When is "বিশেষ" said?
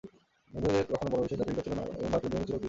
1.23-1.37